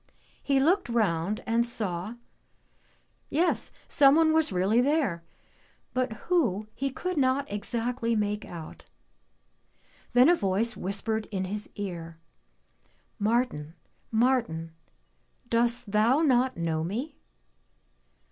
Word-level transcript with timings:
He 0.41 0.59
looked 0.59 0.89
round 0.89 1.43
and 1.45 1.63
saw— 1.63 2.15
^yes 3.31 3.69
someone 3.87 4.33
was 4.33 4.51
really 4.51 4.81
there, 4.81 5.23
but 5.93 6.11
who 6.27 6.65
he 6.73 6.89
could 6.89 7.17
not 7.17 7.45
exactly 7.51 8.15
make 8.15 8.43
out. 8.43 8.85
Then 10.13 10.27
a 10.27 10.33
voice 10.35 10.75
whispered 10.75 11.27
in 11.27 11.45
his 11.45 11.69
ear, 11.75 12.17
"Martin, 13.19 13.75
Martin, 14.09 14.71
does 15.51 15.83
thou 15.83 16.23
not 16.23 16.57
know 16.57 16.83
me?' 16.83 17.19